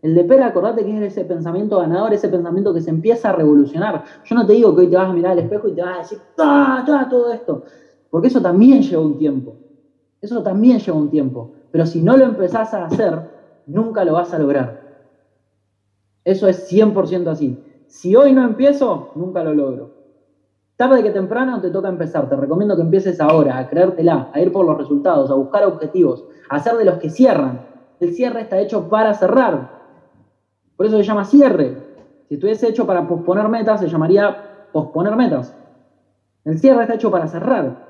[0.02, 3.32] El de pera, acordate que es ese pensamiento ganador, ese pensamiento que se empieza a
[3.34, 4.02] revolucionar.
[4.24, 5.96] Yo no te digo que hoy te vas a mirar al espejo y te vas
[5.96, 7.64] a decir, ¡Ah, todo esto!
[8.10, 9.60] Porque eso también lleva un tiempo.
[10.22, 11.52] Eso también lleva un tiempo.
[11.70, 13.22] Pero si no lo empezás a hacer,
[13.66, 14.80] nunca lo vas a lograr.
[16.24, 17.62] Eso es 100% así.
[17.88, 19.95] Si hoy no empiezo, nunca lo logro.
[20.78, 22.28] Tarde que temprano te toca empezar.
[22.28, 26.26] Te recomiendo que empieces ahora, a creértela, a ir por los resultados, a buscar objetivos,
[26.50, 27.62] a ser de los que cierran.
[28.02, 29.70] El cierre está hecho para cerrar.
[30.76, 31.78] Por eso se llama cierre.
[32.28, 34.36] Si estuviese hecho para posponer metas, se llamaría
[34.74, 35.56] posponer metas.
[36.44, 37.86] El cierre está hecho para cerrar.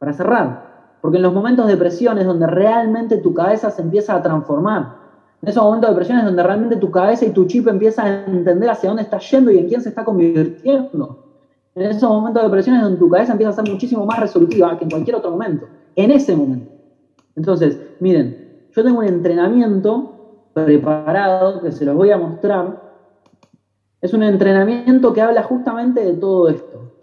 [0.00, 0.96] Para cerrar.
[1.00, 4.96] Porque en los momentos de presión es donde realmente tu cabeza se empieza a transformar.
[5.40, 8.24] En esos momentos de presión es donde realmente tu cabeza y tu chip empiezan a
[8.26, 11.27] entender hacia dónde está yendo y en quién se está convirtiendo.
[11.78, 14.76] En esos momentos de presión es donde tu cabeza empieza a ser muchísimo más resolutiva
[14.76, 15.68] que en cualquier otro momento.
[15.94, 16.72] En ese momento.
[17.36, 22.82] Entonces, miren, yo tengo un entrenamiento preparado que se los voy a mostrar.
[24.00, 26.94] Es un entrenamiento que habla justamente de todo esto.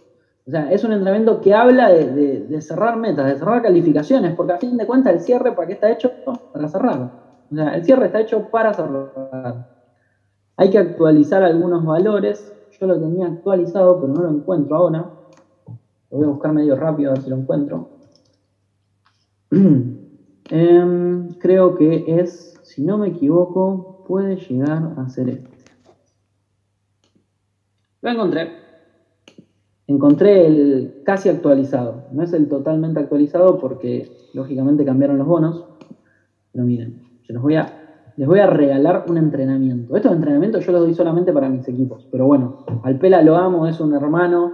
[0.46, 4.58] O sea, es un entrenamiento que habla de, cerrar metas, de cerrar calificaciones, porque a
[4.58, 6.12] fin de cuentas el cierre, ¿para qué está hecho?
[6.52, 7.12] Para cerrar.
[7.50, 9.70] O sea, el cierre está hecho para cerrar.
[10.58, 12.52] Hay que actualizar algunos valores.
[12.80, 15.10] Yo lo tenía actualizado, pero no lo encuentro ahora.
[16.12, 17.90] Lo voy a buscar medio rápido a ver si lo encuentro.
[20.48, 25.50] Em, creo que es, si no me equivoco, puede llegar a ser este.
[28.02, 28.66] Lo encontré
[29.88, 32.06] encontré el casi actualizado.
[32.12, 35.66] No es el totalmente actualizado porque lógicamente cambiaron los bonos.
[36.52, 37.85] Pero miren, les voy a,
[38.18, 39.96] les voy a regalar un entrenamiento.
[39.96, 42.08] Estos entrenamientos yo los doy solamente para mis equipos.
[42.12, 44.54] Pero bueno, al Pela lo amo, es un hermano.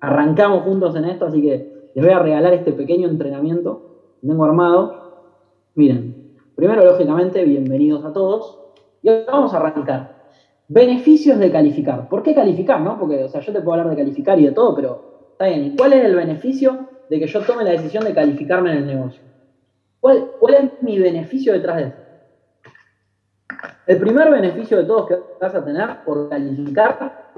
[0.00, 4.44] Arrancamos juntos en esto, así que les voy a regalar este pequeño entrenamiento que tengo
[4.44, 5.30] armado.
[5.74, 8.58] Miren, primero lógicamente, bienvenidos a todos.
[9.02, 10.16] Y ahora vamos a arrancar.
[10.68, 12.08] Beneficios de calificar.
[12.08, 12.98] ¿Por qué calificar, no?
[12.98, 15.64] Porque, o sea, yo te puedo hablar de calificar y de todo, pero está bien.
[15.64, 18.86] ¿Y cuál es el beneficio de que yo tome la decisión de calificarme en el
[18.86, 19.22] negocio?
[20.00, 22.05] ¿Cuál, cuál es mi beneficio detrás de eso?
[23.86, 27.30] El primer beneficio de todos que vas a tener por calificar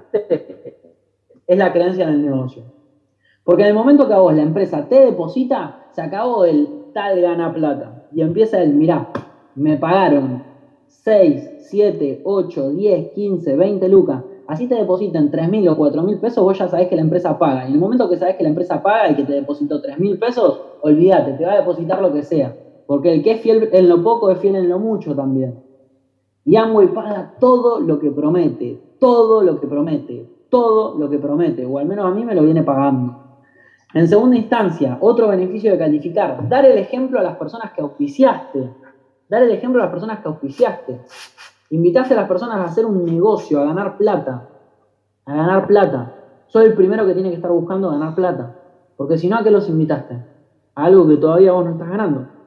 [1.47, 2.63] es la creencia en el negocio.
[3.45, 7.21] Porque en el momento que a vos la empresa te deposita, se acabó el tal
[7.21, 8.07] gana plata.
[8.13, 9.11] Y empieza el, mirá,
[9.57, 10.43] me pagaron
[10.87, 16.19] 6, 7, 8, 10, 15, 20 lucas, así te depositan 3 mil o 4 mil
[16.19, 17.65] pesos, vos ya sabés que la empresa paga.
[17.65, 19.99] Y en el momento que sabés que la empresa paga y que te depositó 3
[19.99, 22.57] mil pesos, olvídate, te va a depositar lo que sea.
[22.87, 25.68] Porque el que es fiel en lo poco es fiel en lo mucho también.
[26.49, 31.67] Y Amway paga todo lo que promete, todo lo que promete, todo lo que promete,
[31.67, 33.23] o al menos a mí me lo viene pagando.
[33.93, 38.73] En segunda instancia, otro beneficio de calificar, dar el ejemplo a las personas que auspiciaste.
[39.29, 41.03] Dar el ejemplo a las personas que auspiciaste.
[41.69, 44.49] Invitaste a las personas a hacer un negocio, a ganar plata.
[45.27, 46.15] A ganar plata.
[46.47, 48.57] Soy el primero que tiene que estar buscando ganar plata.
[48.97, 50.15] Porque si no, ¿a qué los invitaste?
[50.75, 52.38] A algo que todavía vos no estás ganando.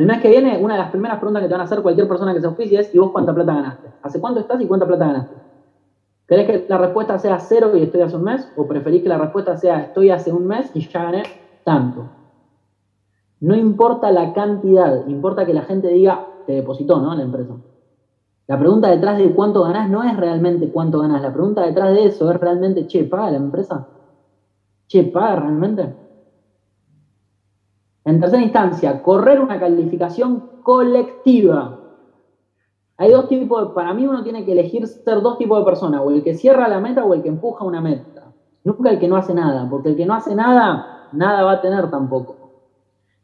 [0.00, 2.08] El mes que viene, una de las primeras preguntas que te van a hacer cualquier
[2.08, 3.88] persona que se auspicie es ¿y vos cuánta plata ganaste?
[4.00, 5.34] ¿Hace cuánto estás y cuánta plata ganaste?
[6.26, 8.48] ¿Querés que la respuesta sea cero y estoy hace un mes?
[8.56, 11.24] ¿O preferís que la respuesta sea estoy hace un mes y ya gané
[11.64, 12.08] tanto?
[13.40, 17.14] No importa la cantidad, importa que la gente diga, te depositó, ¿no?
[17.14, 17.56] La empresa.
[18.46, 21.20] La pregunta detrás de cuánto ganás no es realmente cuánto ganás.
[21.20, 23.86] La pregunta detrás de eso es realmente, che, ¿paga la empresa?
[24.86, 25.99] Che, ¿paga realmente?
[28.10, 31.78] En tercera instancia, correr una calificación colectiva.
[32.96, 36.02] Hay dos tipos, de, para mí uno tiene que elegir ser dos tipos de personas,
[36.04, 38.32] o el que cierra la meta o el que empuja una meta.
[38.64, 41.60] Nunca el que no hace nada, porque el que no hace nada, nada va a
[41.60, 42.36] tener tampoco.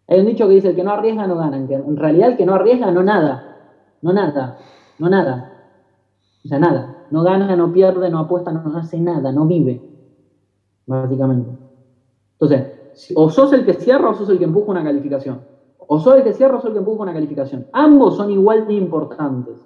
[0.06, 2.46] Hay un dicho que dice, el que no arriesga no gana, en realidad el que
[2.46, 3.56] no arriesga no nada,
[4.02, 4.58] no nada.
[4.98, 5.52] No nada.
[6.44, 7.06] O sea, nada.
[7.10, 9.82] No gana, no pierde, no apuesta, no hace nada, no vive.
[10.86, 11.50] Básicamente.
[12.32, 12.75] Entonces,
[13.14, 15.42] o sos el que cierra o sos el que empuja una calificación.
[15.78, 17.66] O sos el que cierra o sos el que empuja una calificación.
[17.72, 19.56] Ambos son igual de importantes.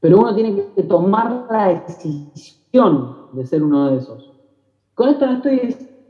[0.00, 4.32] Pero uno tiene que tomar la decisión de ser uno de esos.
[4.94, 5.58] Con esto no estoy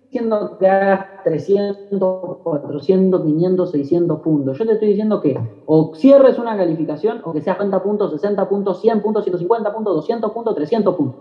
[0.07, 4.59] diciendo que hagas 300, 400, 500, 600 puntos.
[4.59, 8.49] Yo te estoy diciendo que o cierres una calificación o que sea 50 puntos, 60
[8.49, 11.21] puntos, 100 puntos, 150 puntos, 200 puntos, 300 puntos,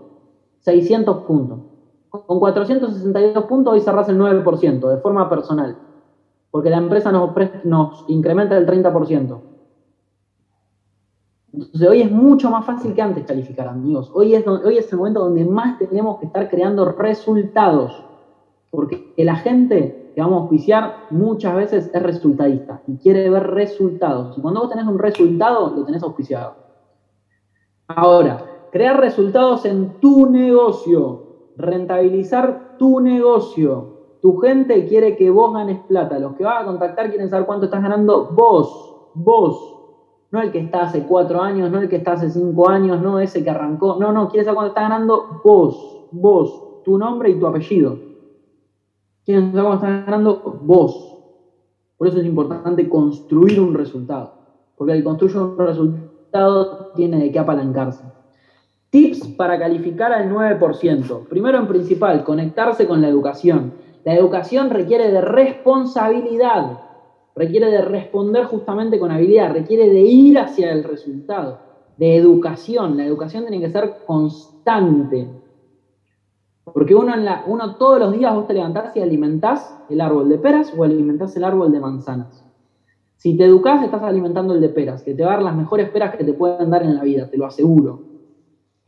[0.60, 1.75] 600 puntos.
[2.26, 5.76] Con 462 puntos hoy cerrás el 9% de forma personal,
[6.50, 9.40] porque la empresa nos, incrementa el 30%.
[11.52, 14.10] Entonces hoy es mucho más fácil que antes calificar, amigos.
[14.14, 18.04] Hoy es, hoy es el momento donde más tenemos que estar creando resultados.
[18.70, 24.36] Porque la gente que vamos a auspiciar muchas veces es resultadista y quiere ver resultados.
[24.36, 26.54] Y cuando vos tenés un resultado, lo tenés auspiciado.
[27.86, 31.25] Ahora, crear resultados en tu negocio,
[31.56, 33.96] rentabilizar tu negocio.
[34.20, 36.18] Tu gente quiere que vos ganes plata.
[36.18, 39.74] Los que vas a contactar quieren saber cuánto estás ganando vos, vos.
[40.30, 43.20] No el que está hace cuatro años, no el que está hace cinco años, no
[43.20, 43.96] ese que arrancó.
[43.98, 47.98] No, no, quiere saber cuánto estás ganando vos, vos, tu nombre y tu apellido.
[49.24, 50.60] ¿Quién sabe cuánto estás ganando?
[50.62, 51.12] Vos.
[51.96, 54.32] Por eso es importante construir un resultado.
[54.76, 58.15] Porque el construir un resultado tiene de qué apalancarse.
[58.90, 61.28] Tips para calificar al 9%.
[61.28, 63.72] Primero en principal, conectarse con la educación.
[64.04, 66.78] La educación requiere de responsabilidad,
[67.34, 71.58] requiere de responder justamente con habilidad, requiere de ir hacia el resultado,
[71.96, 72.96] de educación.
[72.96, 75.28] La educación tiene que ser constante.
[76.72, 80.28] Porque uno, en la, uno todos los días vos te levantás y alimentás el árbol
[80.28, 82.44] de peras o alimentás el árbol de manzanas.
[83.16, 85.88] Si te educás, estás alimentando el de peras, que te va a dar las mejores
[85.90, 88.15] peras que te pueden dar en la vida, te lo aseguro.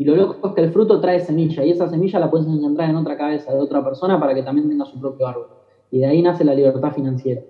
[0.00, 2.88] Y lo loco es que el fruto trae semilla, y esa semilla la puedes encontrar
[2.88, 5.48] en otra cabeza de otra persona para que también tenga su propio árbol.
[5.90, 7.42] Y de ahí nace la libertad financiera.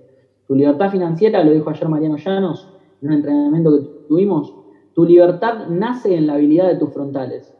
[0.47, 2.67] Tu libertad financiera, lo dijo ayer Mariano Llanos,
[3.03, 4.55] en un entrenamiento que tuvimos,
[4.95, 7.55] tu libertad nace en la habilidad de tus frontales.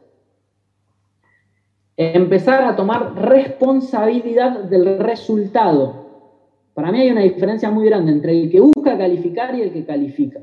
[1.95, 6.07] Empezar a tomar responsabilidad del resultado.
[6.73, 9.85] Para mí hay una diferencia muy grande entre el que busca calificar y el que
[9.85, 10.39] califica.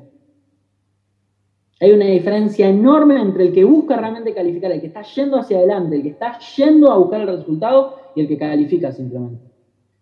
[1.79, 5.59] Hay una diferencia enorme entre el que busca realmente calificar, el que está yendo hacia
[5.59, 9.43] adelante, el que está yendo a buscar el resultado y el que califica simplemente.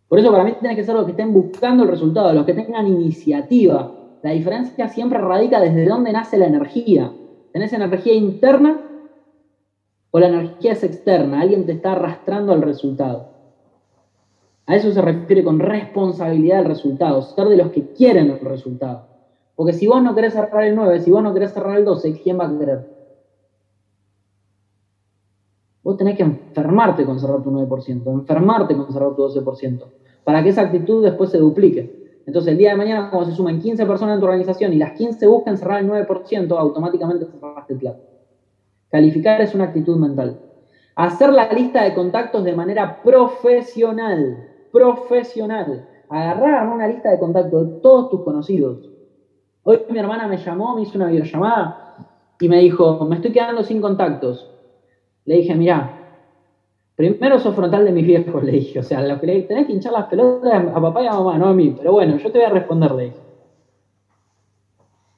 [0.08, 2.54] Por eso para mí tiene que ser los que estén buscando el resultado, los que
[2.54, 3.92] tengan iniciativa.
[4.22, 7.12] La diferencia siempre radica desde dónde nace la energía.
[7.52, 8.80] ¿Tenés energía interna
[10.12, 11.40] o la energía es externa?
[11.40, 13.30] Alguien te está arrastrando al resultado.
[14.66, 19.13] A eso se refiere con responsabilidad del resultado, ser de los que quieren el resultado.
[19.56, 22.20] Porque si vos no querés cerrar el 9, si vos no querés cerrar el 12,
[22.22, 22.94] ¿quién va a querer?
[25.82, 29.84] Vos tenés que enfermarte con cerrar tu 9%, enfermarte con cerrar tu 12%,
[30.24, 32.22] para que esa actitud después se duplique.
[32.26, 34.92] Entonces, el día de mañana, cuando se sumen 15 personas en tu organización y las
[34.92, 38.00] 15 buscan cerrar el 9%, automáticamente cerraste el plato.
[38.90, 40.40] Calificar es una actitud mental.
[40.96, 44.48] Hacer la lista de contactos de manera profesional.
[44.72, 45.86] Profesional.
[46.08, 48.93] Agarrar una lista de contactos de todos tus conocidos
[49.66, 51.96] Hoy mi hermana me llamó, me hizo una videollamada
[52.38, 54.50] y me dijo, me estoy quedando sin contactos.
[55.24, 56.20] Le dije, mirá,
[56.94, 58.80] primero sos frontal de mis viejos, le dije.
[58.80, 61.38] O sea, lo que le tenés que hinchar las pelotas a papá y a mamá,
[61.38, 61.74] no a mí.
[61.78, 63.20] Pero bueno, yo te voy a responder, le dije.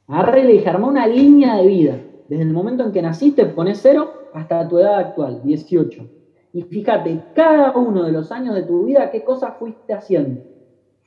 [0.07, 1.99] Agarré y le dije, armó una línea de vida.
[2.29, 6.09] Desde el momento en que naciste, pones cero hasta tu edad actual, 18.
[6.53, 10.56] Y fíjate, cada uno de los años de tu vida, qué cosas fuiste haciendo.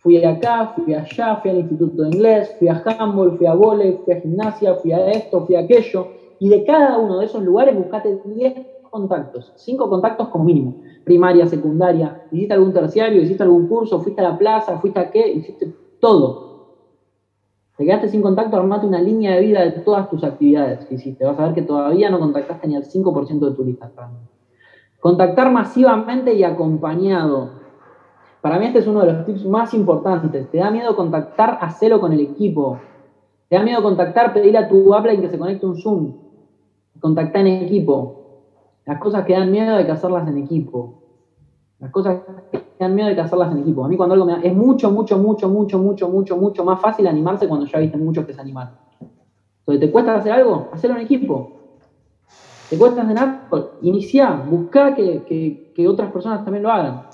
[0.02, 4.00] Fui acá, fui allá, fui al instituto de inglés, fui a handball, fui a volei,
[4.04, 6.08] fui a gimnasia, fui a esto, fui a aquello.
[6.40, 8.54] Y de cada uno de esos lugares buscate 10
[8.90, 10.76] contactos, 5 contactos como mínimo.
[11.04, 15.28] Primaria, secundaria, hiciste algún terciario, hiciste algún curso, fuiste a la plaza, fuiste a qué,
[15.28, 16.50] hiciste todo.
[17.78, 21.26] Te quedaste sin contacto, armate una línea de vida de todas tus actividades que hiciste.
[21.26, 23.92] Vas a ver que todavía no contactaste ni al 5% de tu lista.
[25.00, 27.59] Contactar masivamente y acompañado.
[28.42, 30.50] Para mí este es uno de los tips más importantes.
[30.50, 32.80] Te da miedo contactar, hacelo con el equipo.
[33.50, 36.14] Te da miedo contactar, pedirle a tu Apple que se conecte un Zoom.
[37.00, 38.16] Contactar en equipo.
[38.86, 41.02] Las cosas que dan miedo hay que hacerlas en equipo.
[41.80, 42.22] Las cosas
[42.52, 43.84] que dan miedo hay que hacerlas en equipo.
[43.84, 46.80] A mí cuando algo me da, es mucho, mucho, mucho, mucho, mucho, mucho, mucho más
[46.80, 48.74] fácil animarse cuando ya viste muchos que se animaron.
[49.60, 50.70] Entonces, ¿te cuesta hacer algo?
[50.72, 51.52] Hacelo en equipo.
[52.70, 53.50] ¿Te cuesta cenar?
[53.82, 57.09] Inicia, busca que, que otras personas también lo hagan.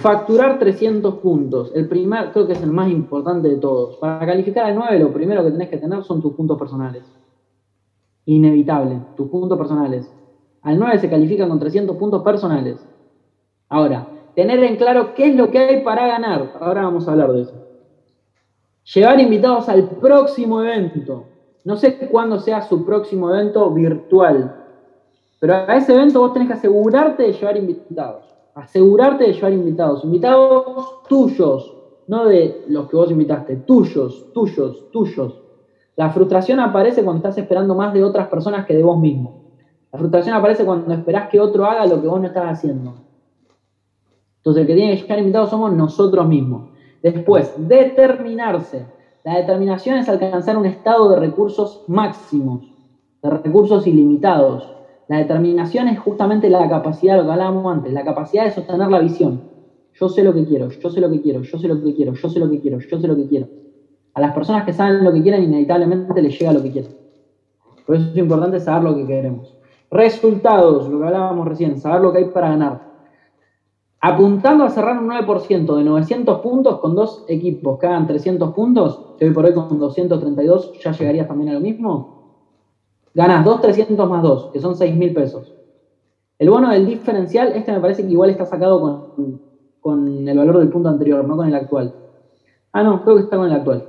[0.00, 1.72] Facturar 300 puntos.
[1.74, 3.96] El primer, creo que es el más importante de todos.
[3.96, 7.02] Para calificar al 9, lo primero que tenés que tener son tus puntos personales.
[8.24, 10.08] Inevitable, tus puntos personales.
[10.62, 12.78] Al 9 se califica con 300 puntos personales.
[13.68, 14.06] Ahora,
[14.36, 16.52] tener en claro qué es lo que hay para ganar.
[16.60, 17.54] Ahora vamos a hablar de eso.
[18.94, 21.24] Llevar invitados al próximo evento.
[21.64, 24.64] No sé cuándo sea su próximo evento virtual,
[25.40, 30.04] pero a ese evento vos tenés que asegurarte de llevar invitados asegurarte de llevar invitados,
[30.04, 31.74] invitados tuyos,
[32.08, 35.40] no de los que vos invitaste, tuyos, tuyos, tuyos.
[35.96, 39.42] La frustración aparece cuando estás esperando más de otras personas que de vos mismo.
[39.92, 42.94] La frustración aparece cuando esperás que otro haga lo que vos no estás haciendo.
[44.38, 46.70] Entonces el que tiene que llegar invitados somos nosotros mismos.
[47.02, 48.86] Después, determinarse.
[49.24, 52.72] La determinación es alcanzar un estado de recursos máximos,
[53.22, 54.77] de recursos ilimitados.
[55.08, 59.00] La determinación es justamente la capacidad, lo que hablábamos antes, la capacidad de sostener la
[59.00, 59.40] visión.
[59.94, 62.12] Yo sé lo que quiero, yo sé lo que quiero, yo sé lo que quiero,
[62.12, 63.48] yo sé lo que quiero, yo sé lo que quiero.
[64.12, 66.92] A las personas que saben lo que quieren, inevitablemente les llega lo que quieren.
[67.86, 69.56] Por eso es importante saber lo que queremos.
[69.90, 72.88] Resultados, lo que hablábamos recién, saber lo que hay para ganar.
[74.00, 79.14] Apuntando a cerrar un 9% de 900 puntos con dos equipos que hagan 300 puntos,
[79.18, 82.17] que hoy por hoy con 232 ya llegarías también a lo mismo,
[83.18, 85.52] ganas 2.300 más 2, que son 6.000 pesos.
[86.38, 89.40] El bono del diferencial, este me parece que igual está sacado con,
[89.80, 91.92] con el valor del punto anterior, no con el actual.
[92.70, 93.88] Ah, no, creo que está con el actual.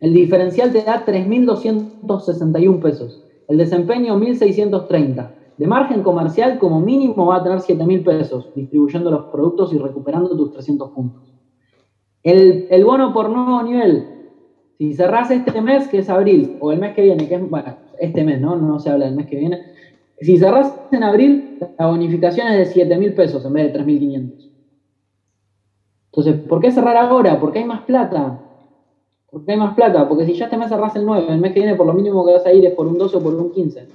[0.00, 3.22] El diferencial te da 3.261 pesos.
[3.48, 5.30] El desempeño 1.630.
[5.58, 9.78] De margen comercial, como mínimo, va a tener 7 mil pesos distribuyendo los productos y
[9.78, 11.22] recuperando tus 300 puntos.
[12.22, 14.30] El, el, bono por nuevo nivel,
[14.78, 17.83] si cerrás este mes, que es abril, o el mes que viene, que es, bueno,
[17.98, 18.56] este mes, ¿no?
[18.56, 19.62] No se habla del mes que viene.
[20.20, 24.50] Si cerrás en abril, la bonificación es de 7 mil pesos en vez de 3.500.
[26.06, 27.40] Entonces, ¿por qué cerrar ahora?
[27.40, 28.40] Porque hay más plata.
[29.30, 30.08] Porque hay más plata.
[30.08, 32.24] Porque si ya este mes cerrás el 9, el mes que viene por lo mínimo
[32.24, 33.88] que vas a ir es por un 12 o por un 15.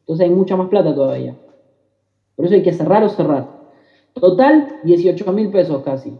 [0.00, 1.34] Entonces hay mucha más plata todavía.
[2.36, 3.48] Por eso hay que cerrar o cerrar.
[4.12, 6.16] Total, 18 mil pesos casi.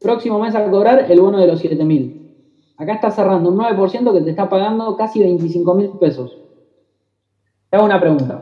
[0.00, 2.32] Próximo mes a cobrar el bono de los 7 mil.
[2.76, 6.43] Acá está cerrando un 9% que te está pagando casi 25 mil pesos.
[7.74, 8.40] Te hago una pregunta.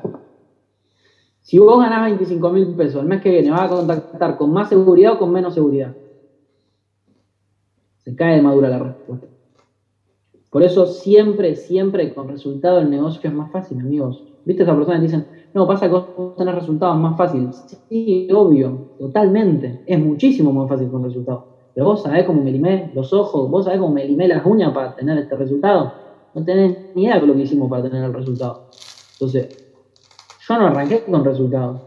[1.41, 4.69] Si vos ganás 25 mil pesos el mes que viene, ¿vas a contactar con más
[4.69, 5.97] seguridad o con menos seguridad?
[8.05, 9.29] Se cae de madura la respuesta.
[10.51, 14.23] Por eso siempre, siempre con resultado el negocio es más fácil, amigos.
[14.45, 17.49] ¿Viste esa persona que dicen, no, pasa con tener resultados más fácil?
[17.89, 19.81] Sí, obvio, totalmente.
[19.87, 21.45] Es muchísimo más fácil con resultados.
[21.73, 24.75] Pero vos sabés cómo me limé los ojos, vos sabés cómo me limé las uñas
[24.75, 25.91] para tener este resultado.
[26.35, 28.69] No tenés ni idea de lo que hicimos para tener el resultado.
[29.23, 29.57] Entonces,
[30.49, 31.81] yo no arranqué con resultados.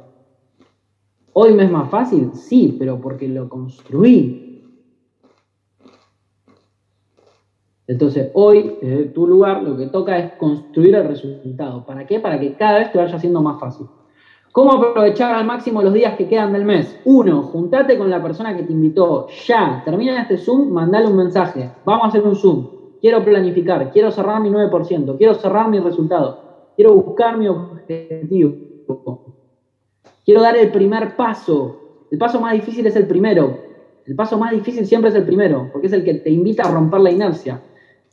[1.34, 4.63] Hoy me es más fácil, sí, pero porque lo construí.
[7.88, 11.86] Entonces, hoy, desde tu lugar, lo que toca es construir el resultado.
[11.86, 12.21] ¿Para qué?
[12.21, 13.88] Para que cada vez te vaya siendo más fácil.
[14.54, 16.98] ¿Cómo aprovechar al máximo los días que quedan del mes?
[17.04, 19.28] Uno, juntate con la persona que te invitó.
[19.45, 21.69] Ya, termina este Zoom, mandale un mensaje.
[21.84, 22.67] Vamos a hacer un Zoom.
[23.02, 26.44] Quiero planificar, quiero cerrar mi 9%, quiero cerrar mi resultado,
[26.75, 28.53] quiero buscar mi objetivo.
[30.23, 32.05] Quiero dar el primer paso.
[32.11, 33.57] El paso más difícil es el primero.
[34.05, 36.71] El paso más difícil siempre es el primero, porque es el que te invita a
[36.71, 37.61] romper la inercia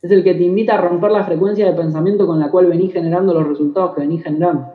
[0.03, 2.91] es el que te invita a romper la frecuencia de pensamiento con la cual venís
[2.91, 4.67] generando los resultados que venís generando.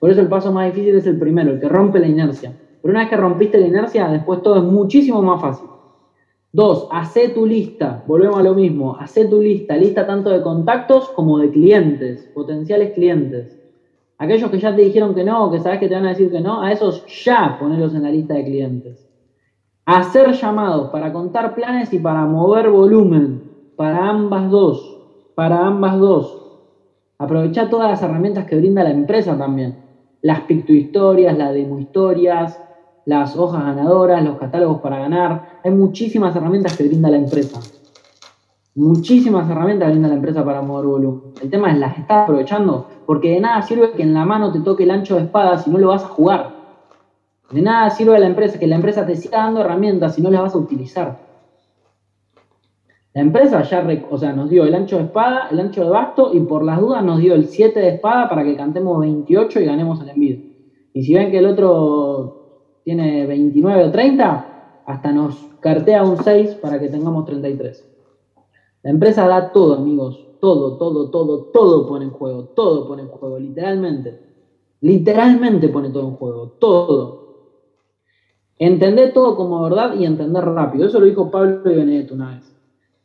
[0.00, 2.52] Por eso el paso más difícil es el primero, el que rompe la inercia.
[2.82, 5.68] Pero una vez que rompiste la inercia, después todo es muchísimo más fácil.
[6.54, 8.04] Dos, hacé tu lista.
[8.06, 8.96] Volvemos a lo mismo.
[8.96, 9.76] Hacé tu lista.
[9.76, 13.60] Lista tanto de contactos como de clientes, potenciales clientes.
[14.18, 16.40] Aquellos que ya te dijeron que no, que sabes que te van a decir que
[16.40, 19.10] no, a esos ya ponerlos en la lista de clientes.
[19.84, 24.98] Hacer llamados para contar planes y para mover volumen para ambas dos,
[25.34, 26.40] para ambas dos.
[27.18, 29.76] Aprovecha todas las herramientas que brinda la empresa también.
[30.22, 32.60] Las pictohistorias, las demohistorias,
[33.06, 35.60] las hojas ganadoras, los catálogos para ganar.
[35.64, 37.60] Hay muchísimas herramientas que brinda la empresa.
[38.74, 41.22] Muchísimas herramientas brinda la empresa para mover volumen.
[41.40, 42.88] El tema es, ¿las estás aprovechando?
[43.06, 45.70] Porque de nada sirve que en la mano te toque el ancho de espada si
[45.70, 46.54] no lo vas a jugar.
[47.50, 50.30] De nada sirve a la empresa que la empresa te siga dando herramientas si no
[50.30, 51.24] las vas a utilizar.
[53.12, 56.64] La empresa ya nos dio el ancho de espada, el ancho de basto y por
[56.64, 60.08] las dudas nos dio el 7 de espada para que cantemos 28 y ganemos el
[60.08, 60.36] envío.
[60.92, 62.43] Y si ven que el otro
[62.84, 67.84] tiene 29 o 30, hasta nos cartea un 6 para que tengamos 33.
[68.82, 70.20] La empresa da todo, amigos.
[70.40, 72.44] Todo, todo, todo, todo pone en juego.
[72.54, 74.20] Todo pone en juego, literalmente.
[74.82, 76.48] Literalmente pone todo en juego.
[76.58, 77.24] Todo.
[78.58, 80.86] Entender todo como verdad y entender rápido.
[80.86, 82.54] Eso lo dijo Pablo y Benedetto una vez.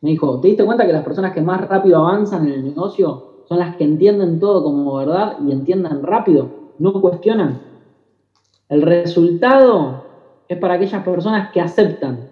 [0.02, 3.44] Me dijo, ¿te diste cuenta que las personas que más rápido avanzan en el negocio
[3.48, 6.50] son las que entienden todo como verdad y entiendan rápido?
[6.78, 7.69] No cuestionan.
[8.70, 10.06] El resultado
[10.48, 12.30] es para aquellas personas que aceptan.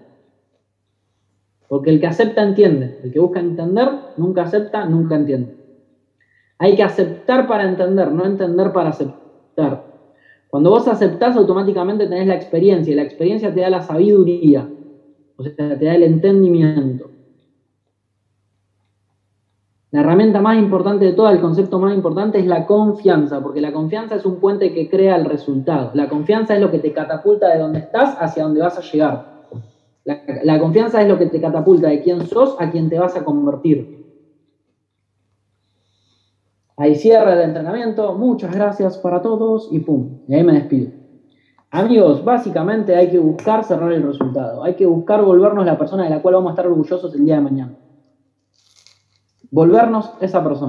[1.67, 2.99] Porque el que acepta entiende.
[3.03, 5.57] El que busca entender nunca acepta, nunca entiende.
[6.59, 9.83] Hay que aceptar para entender, no entender para aceptar.
[10.49, 14.67] Cuando vos aceptás, automáticamente tenés la experiencia y la experiencia te da la sabiduría,
[15.35, 17.11] o sea, te da el entendimiento.
[19.89, 23.71] La herramienta más importante de todo, el concepto más importante es la confianza, porque la
[23.71, 25.91] confianza es un puente que crea el resultado.
[25.93, 29.37] La confianza es lo que te catapulta de donde estás hacia donde vas a llegar.
[30.03, 33.23] La, confianza es lo que te catapulta de quién sos a quién te vas a
[33.23, 34.05] convertir.
[36.75, 38.13] Ahí cierra el entrenamiento.
[38.13, 40.19] Muchas gracias para todos y pum.
[40.27, 40.91] Y ahí me despido.
[41.71, 44.63] Amigos, básicamente hay que buscar cerrar el resultado.
[44.63, 47.35] Hay que buscar volvernos la persona de la cual vamos a estar orgullosos el día
[47.35, 47.77] de mañana
[49.51, 50.65] volvernos esa persona.